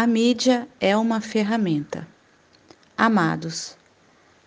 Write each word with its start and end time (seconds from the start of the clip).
A 0.00 0.06
mídia 0.06 0.68
é 0.80 0.96
uma 0.96 1.20
ferramenta. 1.20 2.06
Amados, 2.96 3.74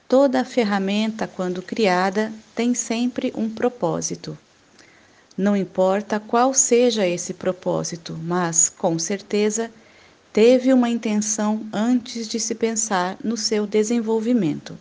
toda 0.08 0.46
ferramenta, 0.46 1.27
quando 1.27 1.62
criada, 1.62 2.31
tem 2.56 2.74
sempre 2.74 3.33
um 3.35 3.50
propósito. 3.50 4.37
Não 5.37 5.53
importa 5.58 6.22
qual 6.22 6.53
seja 6.53 7.06
esse 7.06 7.33
propósito, 7.33 8.18
mas, 8.23 8.70
com 8.70 8.98
certeza, 8.98 9.70
teve 10.32 10.71
uma 10.71 10.89
intenção 10.89 11.68
antes 11.73 12.29
de 12.29 12.39
se 12.39 12.55
pensar 12.55 13.18
no 13.21 13.36
seu 13.36 13.68
desenvolvimento. 13.68 14.77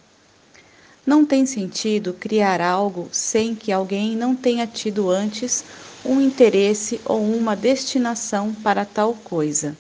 Não 1.05 1.27
tem 1.27 1.47
sentido 1.47 2.13
criar 2.13 2.61
algo 2.61 3.09
sem 3.11 3.57
que 3.57 3.73
alguém 3.73 4.15
não 4.17 4.37
tenha 4.37 4.69
tido 4.69 5.11
antes 5.11 5.65
um 6.05 6.21
interesse 6.21 7.01
ou 7.05 7.21
uma 7.21 7.57
destinação 7.57 8.55
para 8.55 8.85
tal 8.85 9.15
coisa. 9.15 9.77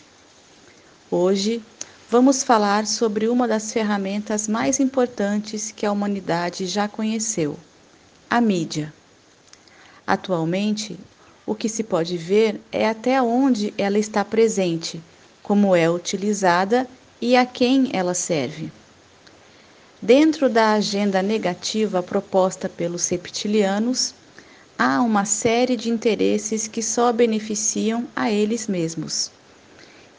Hoje, 1.12 1.60
vamos 2.08 2.44
falar 2.44 2.86
sobre 2.86 3.26
uma 3.26 3.48
das 3.48 3.72
ferramentas 3.72 4.46
mais 4.46 4.78
importantes 4.78 5.72
que 5.72 5.84
a 5.84 5.90
humanidade 5.90 6.66
já 6.66 6.86
conheceu: 6.86 7.58
a 8.30 8.40
mídia. 8.40 8.94
Atualmente, 10.06 10.96
o 11.44 11.52
que 11.52 11.68
se 11.68 11.82
pode 11.82 12.16
ver 12.16 12.60
é 12.70 12.88
até 12.88 13.20
onde 13.20 13.74
ela 13.76 13.98
está 13.98 14.24
presente, 14.24 15.02
como 15.42 15.74
é 15.74 15.90
utilizada 15.90 16.86
e 17.20 17.36
a 17.36 17.44
quem 17.44 17.90
ela 17.92 18.14
serve. 18.14 18.70
Dentro 20.00 20.48
da 20.48 20.74
agenda 20.74 21.20
negativa 21.20 22.04
proposta 22.04 22.68
pelos 22.68 23.08
reptilianos, 23.08 24.14
há 24.78 25.02
uma 25.02 25.24
série 25.24 25.74
de 25.74 25.90
interesses 25.90 26.68
que 26.68 26.84
só 26.84 27.12
beneficiam 27.12 28.06
a 28.14 28.30
eles 28.30 28.68
mesmos. 28.68 29.32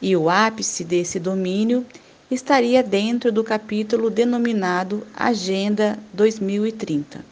E 0.02 0.16
o 0.16 0.30
ápice 0.30 0.84
desse 0.84 1.20
domínio 1.20 1.86
estaria 2.30 2.82
dentro 2.82 3.32
do 3.32 3.44
capítulo 3.44 4.10
denominado 4.10 5.06
Agenda 5.14 6.00
2030. 6.14 7.24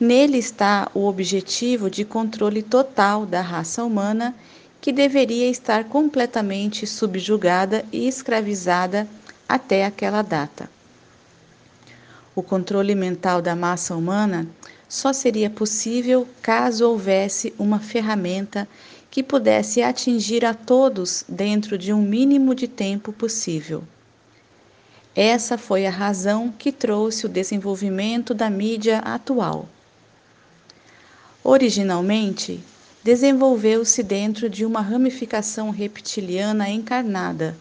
Nele 0.00 0.38
está 0.38 0.90
o 0.92 1.06
objetivo 1.06 1.88
de 1.88 2.04
controle 2.04 2.62
total 2.62 3.24
da 3.24 3.40
raça 3.40 3.84
humana, 3.84 4.34
que 4.80 4.92
deveria 4.92 5.48
estar 5.48 5.84
completamente 5.84 6.86
subjugada 6.86 7.84
e 7.92 8.08
escravizada 8.08 9.06
até 9.48 9.84
aquela 9.84 10.22
data. 10.22 10.68
O 12.34 12.42
controle 12.42 12.94
mental 12.94 13.40
da 13.40 13.54
massa 13.54 13.94
humana 13.94 14.48
só 14.88 15.12
seria 15.12 15.48
possível 15.48 16.26
caso 16.42 16.88
houvesse 16.88 17.54
uma 17.58 17.78
ferramenta 17.78 18.68
que 19.14 19.22
pudesse 19.22 19.80
atingir 19.80 20.44
a 20.44 20.52
todos 20.52 21.24
dentro 21.28 21.78
de 21.78 21.92
um 21.92 22.02
mínimo 22.02 22.52
de 22.52 22.66
tempo 22.66 23.12
possível. 23.12 23.84
Essa 25.14 25.56
foi 25.56 25.86
a 25.86 25.90
razão 25.90 26.52
que 26.58 26.72
trouxe 26.72 27.24
o 27.24 27.28
desenvolvimento 27.28 28.34
da 28.34 28.50
mídia 28.50 28.98
atual. 28.98 29.68
Originalmente, 31.44 32.58
desenvolveu-se 33.04 34.02
dentro 34.02 34.50
de 34.50 34.66
uma 34.66 34.80
ramificação 34.80 35.70
reptiliana 35.70 36.68
encarnada, 36.68 37.56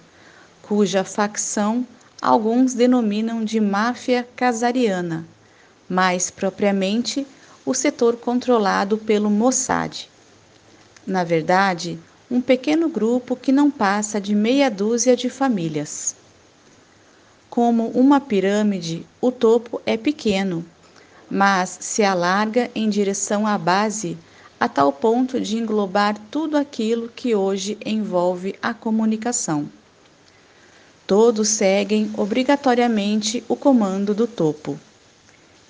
cuja 0.64 1.04
facção 1.04 1.86
alguns 2.20 2.74
denominam 2.74 3.46
de 3.46 3.60
máfia 3.60 4.28
casariana, 4.36 5.24
mais 5.88 6.32
propriamente 6.32 7.28
o 7.64 7.76
setor 7.76 8.16
controlado 8.16 8.98
pelo 8.98 9.30
Mossad. 9.30 10.12
Na 11.06 11.24
verdade, 11.24 12.00
um 12.32 12.40
pequeno 12.40 12.88
grupo 12.88 13.36
que 13.36 13.52
não 13.52 13.70
passa 13.70 14.22
de 14.22 14.34
meia 14.34 14.70
dúzia 14.72 15.16
de 15.16 15.30
famílias. 15.30 16.16
Como 17.50 17.90
uma 17.90 18.22
pirâmide, 18.22 19.06
o 19.22 19.32
topo 19.32 19.82
é 19.86 19.98
pequeno, 19.98 20.66
mas 21.30 21.78
se 21.82 22.04
alarga 22.04 22.72
em 22.74 22.90
direção 22.90 23.46
à 23.46 23.58
base 23.58 24.18
a 24.60 24.70
tal 24.70 24.94
ponto 24.94 25.42
de 25.42 25.58
englobar 25.58 26.18
tudo 26.32 26.56
aquilo 26.58 27.10
que 27.10 27.36
hoje 27.36 27.78
envolve 27.86 28.56
a 28.62 28.74
comunicação. 28.74 29.68
Todos 31.06 31.50
seguem 31.50 32.10
obrigatoriamente 32.18 33.44
o 33.50 33.58
comando 33.58 34.14
do 34.14 34.26
topo. 34.26 34.80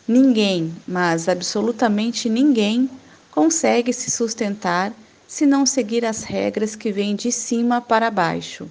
Ninguém, 0.07 0.71
mas 0.87 1.27
absolutamente 1.27 2.29
ninguém, 2.29 2.87
consegue 3.31 3.91
se 3.91 4.11
sustentar 4.11 4.93
se 5.33 5.47
não 5.47 5.65
seguir 5.65 6.05
as 6.05 6.21
regras 6.21 6.75
que 6.75 6.91
vêm 6.91 7.15
de 7.15 7.31
cima 7.31 7.81
para 7.81 8.11
baixo. 8.11 8.69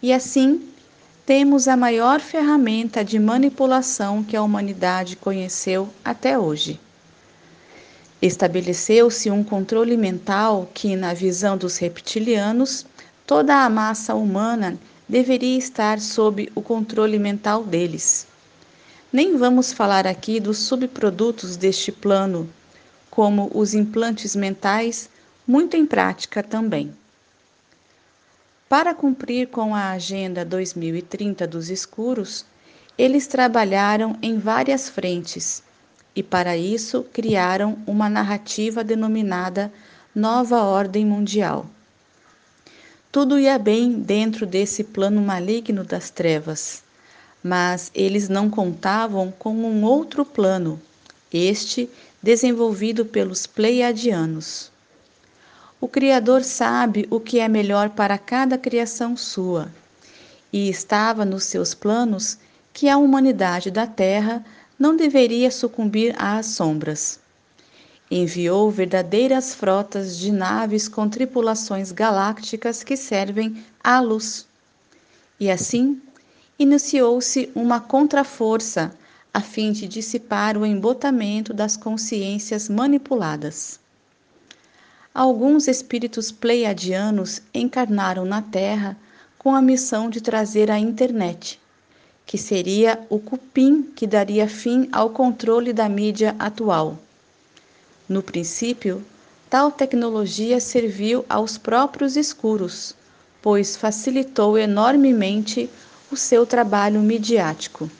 E 0.00 0.10
assim, 0.10 0.66
temos 1.26 1.68
a 1.68 1.76
maior 1.76 2.18
ferramenta 2.18 3.04
de 3.04 3.18
manipulação 3.18 4.24
que 4.24 4.34
a 4.34 4.42
humanidade 4.42 5.16
conheceu 5.16 5.90
até 6.02 6.38
hoje. 6.38 6.80
Estabeleceu-se 8.22 9.30
um 9.30 9.44
controle 9.44 9.98
mental 9.98 10.66
que, 10.72 10.96
na 10.96 11.12
visão 11.12 11.58
dos 11.58 11.76
reptilianos, 11.76 12.86
toda 13.26 13.62
a 13.62 13.68
massa 13.68 14.14
humana 14.14 14.78
deveria 15.06 15.58
estar 15.58 16.00
sob 16.00 16.50
o 16.54 16.62
controle 16.62 17.18
mental 17.18 17.64
deles. 17.64 18.26
Nem 19.12 19.36
vamos 19.36 19.74
falar 19.74 20.06
aqui 20.06 20.40
dos 20.40 20.56
subprodutos 20.56 21.54
deste 21.54 21.92
plano, 21.92 22.48
como 23.10 23.50
os 23.54 23.74
implantes 23.74 24.34
mentais 24.34 25.10
muito 25.46 25.76
em 25.76 25.86
prática 25.86 26.42
também. 26.42 26.92
Para 28.68 28.94
cumprir 28.94 29.48
com 29.48 29.74
a 29.74 29.90
Agenda 29.90 30.44
2030 30.44 31.46
dos 31.46 31.70
Escuros, 31.70 32.44
eles 32.96 33.26
trabalharam 33.26 34.16
em 34.22 34.38
várias 34.38 34.88
frentes 34.88 35.62
e, 36.14 36.22
para 36.22 36.56
isso, 36.56 37.04
criaram 37.12 37.78
uma 37.86 38.08
narrativa 38.08 38.84
denominada 38.84 39.72
Nova 40.14 40.62
Ordem 40.62 41.04
Mundial. 41.04 41.66
Tudo 43.10 43.38
ia 43.38 43.58
bem 43.58 43.92
dentro 43.92 44.46
desse 44.46 44.84
plano 44.84 45.20
maligno 45.20 45.82
das 45.82 46.10
trevas, 46.10 46.82
mas 47.42 47.90
eles 47.94 48.28
não 48.28 48.48
contavam 48.48 49.32
com 49.36 49.52
um 49.52 49.82
outro 49.82 50.24
plano, 50.24 50.80
este 51.32 51.90
desenvolvido 52.22 53.04
pelos 53.04 53.46
Pleiadianos. 53.46 54.70
O 55.80 55.88
Criador 55.88 56.44
sabe 56.44 57.08
o 57.10 57.18
que 57.18 57.40
é 57.40 57.48
melhor 57.48 57.88
para 57.88 58.18
cada 58.18 58.58
criação 58.58 59.16
sua, 59.16 59.72
e 60.52 60.68
estava 60.68 61.24
nos 61.24 61.44
seus 61.44 61.72
planos 61.72 62.36
que 62.70 62.86
a 62.86 62.98
humanidade 62.98 63.70
da 63.70 63.86
Terra 63.86 64.44
não 64.78 64.94
deveria 64.94 65.50
sucumbir 65.50 66.14
às 66.18 66.46
sombras. 66.46 67.18
Enviou 68.10 68.70
verdadeiras 68.70 69.54
frotas 69.54 70.18
de 70.18 70.30
naves 70.30 70.86
com 70.86 71.08
tripulações 71.08 71.92
galácticas 71.92 72.84
que 72.84 72.94
servem 72.94 73.64
à 73.82 74.00
luz. 74.00 74.46
E 75.38 75.50
assim, 75.50 75.98
iniciou-se 76.58 77.50
uma 77.54 77.80
contraforça 77.80 78.94
a 79.32 79.40
fim 79.40 79.72
de 79.72 79.88
dissipar 79.88 80.58
o 80.58 80.66
embotamento 80.66 81.54
das 81.54 81.74
consciências 81.74 82.68
manipuladas. 82.68 83.79
Alguns 85.12 85.66
espíritos 85.66 86.30
pleiadianos 86.30 87.42
encarnaram 87.52 88.24
na 88.24 88.40
Terra 88.40 88.96
com 89.36 89.52
a 89.56 89.60
missão 89.60 90.08
de 90.08 90.20
trazer 90.20 90.70
a 90.70 90.78
internet, 90.78 91.58
que 92.24 92.38
seria 92.38 93.04
o 93.10 93.18
cupim 93.18 93.82
que 93.82 94.06
daria 94.06 94.48
fim 94.48 94.88
ao 94.92 95.10
controle 95.10 95.72
da 95.72 95.88
mídia 95.88 96.36
atual. 96.38 96.96
No 98.08 98.22
princípio, 98.22 99.04
tal 99.50 99.72
tecnologia 99.72 100.60
serviu 100.60 101.24
aos 101.28 101.58
próprios 101.58 102.16
escuros, 102.16 102.94
pois 103.42 103.76
facilitou 103.76 104.56
enormemente 104.56 105.68
o 106.08 106.16
seu 106.16 106.46
trabalho 106.46 107.00
midiático. 107.00 107.90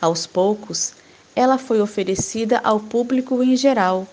Aos 0.00 0.24
poucos, 0.24 0.92
ela 1.34 1.58
foi 1.58 1.80
oferecida 1.80 2.60
ao 2.62 2.78
público 2.78 3.42
em 3.42 3.56
geral 3.56 4.06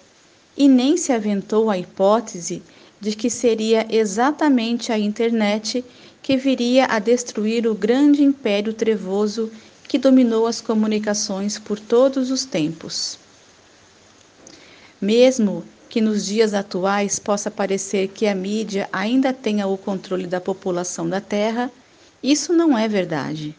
e 0.56 0.68
nem 0.68 0.98
se 0.98 1.12
aventou 1.12 1.70
a 1.70 1.78
hipótese 1.78 2.62
de 3.00 3.16
que 3.16 3.30
seria 3.30 3.88
exatamente 3.90 4.92
a 4.92 5.00
internet 5.00 5.84
que 6.22 6.38
viria 6.38 6.86
a 6.86 7.00
destruir 7.00 7.66
o 7.66 7.74
grande 7.74 8.24
império 8.24 8.74
trevoso 8.74 9.52
que 9.88 9.98
dominou 9.98 10.46
as 10.46 10.62
comunicações 10.62 11.58
por 11.58 11.80
todos 11.80 12.30
os 12.30 12.46
tempos. 12.46 13.18
Mesmo 15.02 15.64
que 15.90 16.00
nos 16.00 16.26
dias 16.26 16.54
atuais 16.54 17.18
possa 17.18 17.50
parecer 17.50 18.08
que 18.10 18.28
a 18.28 18.36
mídia 18.36 18.88
ainda 18.94 19.34
tenha 19.34 19.68
o 19.68 19.78
controle 19.78 20.28
da 20.28 20.40
população 20.40 21.10
da 21.10 21.20
Terra, 21.20 21.72
isso 22.22 22.54
não 22.54 22.78
é 22.78 22.88
verdade. 22.88 23.56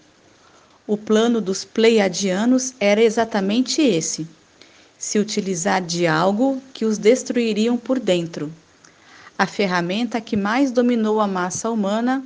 O 0.87 0.97
plano 0.97 1.41
dos 1.41 1.65
pleiadianos 1.65 2.75
era 2.79 3.03
exatamente 3.03 3.83
esse 3.83 4.27
se 5.03 5.19
utilizar 5.19 5.83
de 5.83 6.07
algo 6.07 6.63
que 6.73 6.85
os 6.85 6.97
destruiriam 6.97 7.77
por 7.77 7.99
dentro. 7.99 8.53
A 9.37 9.47
ferramenta 9.47 10.21
que 10.21 10.37
mais 10.37 10.71
dominou 10.71 11.21
a 11.21 11.27
massa 11.27 11.69
humana 11.69 12.25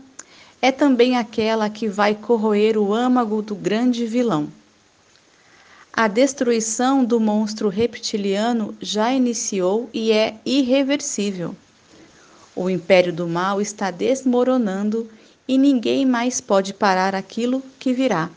é 0.61 0.71
também 0.71 1.17
aquela 1.17 1.71
que 1.71 1.89
vai 1.89 2.15
corroer 2.15 2.77
o 2.77 2.93
âmago 2.93 3.41
do 3.41 3.55
grande 3.55 4.05
vilão. 4.05 4.53
A 5.91 6.07
destruição 6.07 7.03
do 7.03 7.19
monstro 7.19 7.71
reptiliano 7.71 8.77
já 8.79 9.11
iniciou 9.11 9.89
e 9.91 10.13
é 10.13 10.37
irreversível. 10.45 11.57
O 12.55 12.69
império 12.69 13.11
do 13.11 13.27
mal 13.27 13.59
está 13.59 13.91
desmoronando 13.91 15.11
e 15.49 15.57
ninguém 15.57 16.05
mais 16.05 16.43
pode 16.43 16.75
parar 16.75 17.15
aquilo 17.15 17.63
que 17.79 17.95
virá. 17.95 18.29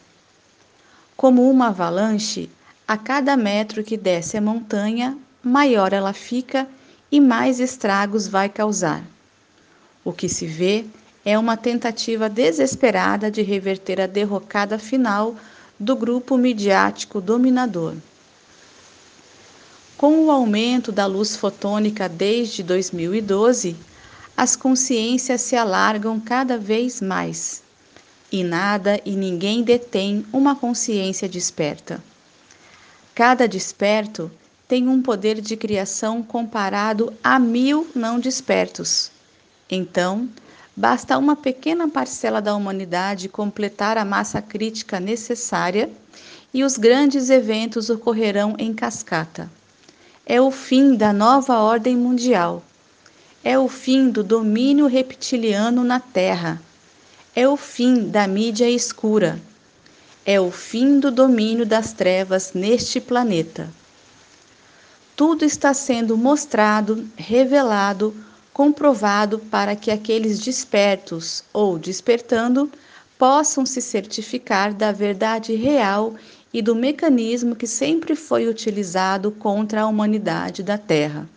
Como 1.17 1.51
uma 1.51 1.67
avalanche, 1.67 2.49
a 2.89 2.97
cada 2.97 3.37
metro 3.37 3.83
que 3.83 3.95
desce 3.95 4.35
a 4.35 4.41
montanha, 4.41 5.15
maior 5.43 5.93
ela 5.93 6.11
fica 6.11 6.67
e 7.11 7.19
mais 7.19 7.59
estragos 7.59 8.27
vai 8.27 8.49
causar. 8.49 9.03
O 10.03 10.11
que 10.11 10.27
se 10.27 10.47
vê 10.47 10.85
é 11.23 11.37
uma 11.37 11.55
tentativa 11.55 12.27
desesperada 12.27 13.29
de 13.29 13.43
reverter 13.43 14.01
a 14.01 14.07
derrocada 14.07 14.79
final 14.79 15.35
do 15.79 15.95
grupo 15.95 16.35
midiático 16.35 17.21
dominador. 17.21 17.93
Com 19.95 20.25
o 20.25 20.31
aumento 20.31 20.91
da 20.91 21.05
luz 21.05 21.35
fotônica 21.35 22.09
desde 22.09 22.63
2012, 22.63 23.75
as 24.35 24.55
consciências 24.55 25.41
se 25.41 25.55
alargam 25.55 26.19
cada 26.19 26.57
vez 26.57 27.01
mais. 27.01 27.61
E 28.31 28.43
nada 28.43 28.99
e 29.05 29.11
ninguém 29.11 29.61
detém 29.61 30.25
uma 30.33 30.55
consciência 30.55 31.29
desperta. 31.29 32.01
Cada 33.19 33.49
desperto 33.49 34.31
tem 34.65 34.87
um 34.87 35.01
poder 35.01 35.41
de 35.41 35.57
criação 35.57 36.23
comparado 36.23 37.13
a 37.21 37.37
mil 37.37 37.85
não 37.93 38.17
despertos. 38.17 39.11
Então, 39.69 40.29
Basta 40.73 41.17
uma 41.17 41.35
pequena 41.35 41.89
parcela 41.89 42.41
da 42.41 42.55
humanidade 42.55 43.27
completar 43.27 43.97
a 43.97 44.05
massa 44.05 44.41
crítica 44.41 44.97
necessária 44.97 45.89
e 46.53 46.63
os 46.63 46.77
grandes 46.77 47.29
eventos 47.29 47.89
ocorrerão 47.89 48.55
em 48.57 48.73
cascata. 48.73 49.51
É 50.25 50.39
o 50.39 50.49
fim 50.49 50.95
da 50.95 51.11
nova 51.11 51.57
ordem 51.57 51.97
mundial. 51.97 52.63
É 53.43 53.59
o 53.59 53.67
fim 53.67 54.09
do 54.09 54.23
domínio 54.23 54.87
reptiliano 54.87 55.83
na 55.83 55.99
Terra. 55.99 56.61
É 57.35 57.45
o 57.45 57.57
fim 57.57 58.07
da 58.07 58.25
mídia 58.25 58.69
escura. 58.69 59.37
É 60.25 60.39
o 60.39 60.51
fim 60.51 60.99
do 60.99 61.09
domínio 61.09 61.65
das 61.65 61.93
trevas 61.93 62.53
neste 62.53 62.99
planeta. 62.99 63.69
Tudo 65.15 65.43
está 65.43 65.73
sendo 65.73 66.17
mostrado, 66.17 67.07
revelado, 67.17 68.15
comprovado 68.53 69.39
para 69.39 69.75
que 69.75 69.91
aqueles 69.91 70.39
despertos 70.39 71.43
ou 71.53 71.79
despertando 71.79 72.71
possam 73.17 73.65
se 73.65 73.81
certificar 73.81 74.73
da 74.73 74.91
verdade 74.91 75.55
real 75.55 76.15
e 76.53 76.61
do 76.61 76.75
mecanismo 76.75 77.55
que 77.55 77.67
sempre 77.67 78.15
foi 78.15 78.47
utilizado 78.47 79.31
contra 79.31 79.81
a 79.81 79.87
humanidade 79.87 80.63
da 80.63 80.77
Terra. 80.77 81.27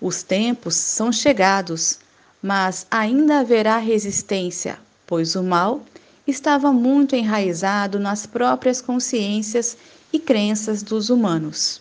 Os 0.00 0.22
tempos 0.22 0.74
são 0.74 1.10
chegados, 1.10 1.98
mas 2.42 2.86
ainda 2.90 3.40
haverá 3.40 3.78
resistência, 3.78 4.78
pois 5.06 5.34
o 5.34 5.42
mal 5.42 5.82
estava 6.26 6.72
muito 6.72 7.14
enraizado 7.14 7.98
nas 7.98 8.26
próprias 8.26 8.80
consciências 8.80 9.76
e 10.12 10.18
crenças 10.18 10.82
dos 10.82 11.10
humanos. 11.10 11.80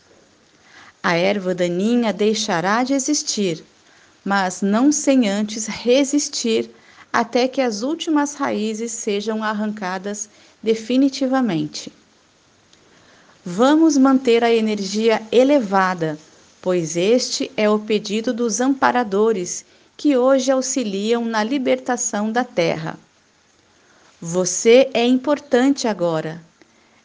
A 1.02 1.16
erva 1.16 1.54
daninha 1.54 2.12
deixará 2.12 2.84
de 2.84 2.94
existir 2.94 3.64
mas 4.26 4.64
não 4.64 4.92
sem 4.92 5.30
antes 5.30 5.68
resistir 5.68 6.72
até 7.14 7.48
que 7.48 7.62
as 7.62 7.84
últimas 7.84 8.34
raízes 8.34 8.92
sejam 8.92 9.44
arrancadas 9.44 10.28
definitivamente. 10.64 11.94
Vamos 13.46 13.96
manter 13.96 14.44
a 14.44 14.52
energia 14.52 15.22
elevada, 15.32 16.18
pois 16.60 16.98
este 16.98 17.52
é 17.56 17.70
o 17.70 17.78
pedido 17.78 18.34
dos 18.34 18.60
amparadores 18.60 19.64
que 19.96 20.18
hoje 20.18 20.52
auxiliam 20.52 21.24
na 21.24 21.44
libertação 21.44 22.32
da 22.32 22.44
Terra. 22.44 22.98
Você 24.28 24.90
é 24.92 25.06
importante 25.06 25.88
agora. 25.88 26.42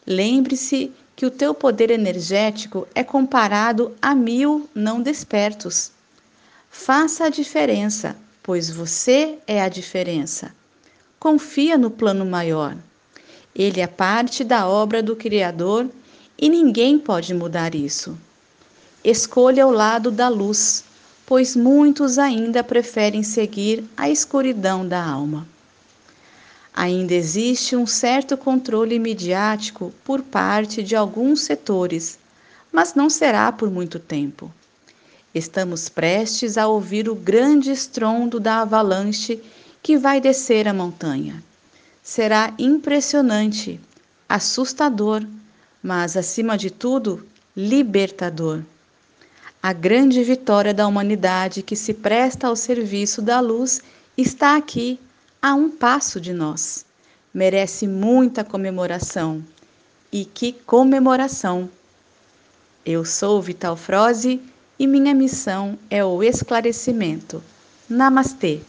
Lembre-se 0.07 0.91
que 1.15 1.27
o 1.27 1.31
teu 1.31 1.53
poder 1.53 1.91
energético 1.91 2.89
é 2.95 3.05
comparado 3.05 3.95
a 4.01 4.15
mil 4.15 4.67
não 4.75 5.03
despertos. 5.03 5.93
Faça 6.71 7.27
a 7.27 7.29
diferença, 7.29 8.17
pois 8.43 8.71
você 8.71 9.39
é 9.47 9.61
a 9.61 9.69
diferença. 9.69 10.51
Confia 11.19 11.77
no 11.77 11.91
plano 11.91 12.25
maior. 12.25 12.75
Ele 13.55 13.83
é 13.83 13.87
parte 13.87 14.43
da 14.43 14.67
obra 14.67 15.03
do 15.03 15.15
Criador 15.15 15.91
e 16.39 16.49
ninguém 16.49 16.99
pode 16.99 17.35
mudar 17.35 17.75
isso. 17.75 18.17
Escolha 19.05 19.67
o 19.67 19.71
lado 19.71 20.11
da 20.11 20.29
luz, 20.29 20.85
pois 21.27 21.55
muitos 21.55 22.17
ainda 22.17 22.65
preferem 22.65 23.23
seguir 23.23 23.85
a 23.95 24.09
escuridão 24.09 24.89
da 24.89 25.05
alma. 25.05 25.47
Ainda 26.81 27.13
existe 27.13 27.77
um 27.77 27.87
certo 27.87 28.39
controle 28.39 28.99
midiático 28.99 29.93
por 30.03 30.23
parte 30.23 30.83
de 30.83 30.97
alguns 30.97 31.43
setores, 31.43 32.19
mas 32.73 32.95
não 32.95 33.11
será 33.11 33.53
por 33.53 33.71
muito 33.71 33.99
tempo. 33.99 34.51
Estamos 35.35 35.91
prestes 35.91 36.57
a 36.57 36.67
ouvir 36.67 37.07
o 37.07 37.15
grande 37.15 37.71
estrondo 37.71 38.41
da 38.41 38.63
avalanche 38.63 39.43
que 39.83 39.99
vai 39.99 40.23
descer 40.23 40.67
a 40.67 40.73
montanha. 40.73 41.45
Será 42.03 42.55
impressionante, 42.59 43.79
assustador, 44.27 45.23
mas 45.83 46.17
acima 46.17 46.57
de 46.57 46.71
tudo, 46.71 47.27
libertador. 47.55 48.63
A 49.63 49.75
grande 49.75 50.25
vitória 50.25 50.73
da 50.73 50.87
humanidade 50.87 51.61
que 51.61 51.77
se 51.77 51.93
presta 51.93 52.47
ao 52.47 52.57
serviço 52.57 53.21
da 53.21 53.39
luz 53.39 53.83
está 54.17 54.57
aqui, 54.57 54.99
a 55.43 55.55
um 55.55 55.71
passo 55.71 56.21
de 56.21 56.33
nós. 56.33 56.85
Merece 57.33 57.87
muita 57.87 58.45
comemoração. 58.45 59.45
E 60.13 60.25
que 60.25 60.53
comemoração! 60.53 61.71
Eu 62.85 63.05
sou 63.05 63.41
Vital 63.41 63.77
Froze 63.77 64.41
e 64.79 64.87
minha 64.87 65.15
missão 65.15 65.79
é 65.89 66.05
o 66.05 66.23
esclarecimento. 66.23 67.43
Namastê! 67.89 68.61